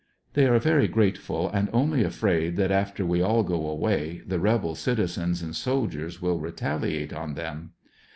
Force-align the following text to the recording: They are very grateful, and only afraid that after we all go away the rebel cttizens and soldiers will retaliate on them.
They 0.33 0.47
are 0.47 0.57
very 0.57 0.87
grateful, 0.87 1.47
and 1.47 1.69
only 1.71 2.03
afraid 2.03 2.55
that 2.55 2.71
after 2.71 3.05
we 3.05 3.21
all 3.21 3.43
go 3.43 3.69
away 3.69 4.23
the 4.25 4.39
rebel 4.39 4.73
cttizens 4.73 5.43
and 5.43 5.55
soldiers 5.55 6.19
will 6.19 6.39
retaliate 6.39 7.13
on 7.13 7.35
them. 7.35 7.73